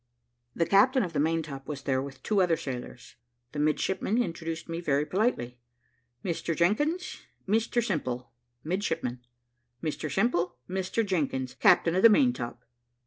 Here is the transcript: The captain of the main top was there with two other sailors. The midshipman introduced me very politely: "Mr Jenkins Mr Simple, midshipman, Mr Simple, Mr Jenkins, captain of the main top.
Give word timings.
The 0.55 0.65
captain 0.65 1.03
of 1.03 1.13
the 1.13 1.19
main 1.19 1.43
top 1.43 1.67
was 1.67 1.83
there 1.83 2.01
with 2.01 2.23
two 2.23 2.41
other 2.41 2.57
sailors. 2.57 3.17
The 3.51 3.59
midshipman 3.59 4.17
introduced 4.17 4.67
me 4.67 4.81
very 4.81 5.05
politely: 5.05 5.59
"Mr 6.25 6.55
Jenkins 6.55 7.21
Mr 7.47 7.85
Simple, 7.85 8.31
midshipman, 8.63 9.23
Mr 9.83 10.11
Simple, 10.11 10.55
Mr 10.67 11.05
Jenkins, 11.05 11.53
captain 11.53 11.93
of 11.93 12.01
the 12.01 12.09
main 12.09 12.33
top. 12.33 12.63